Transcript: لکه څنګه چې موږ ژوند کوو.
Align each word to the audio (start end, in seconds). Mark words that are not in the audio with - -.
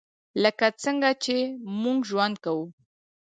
لکه 0.43 0.65
څنګه 0.83 1.09
چې 1.23 1.35
موږ 1.81 1.97
ژوند 2.09 2.35
کوو. 2.45 2.65